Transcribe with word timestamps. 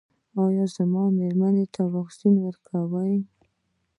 ایا 0.43 0.65
زما 0.75 1.03
میرمنې 1.17 1.65
ته 1.75 1.81
واکسین 1.95 2.35
کوئ؟ 2.67 3.15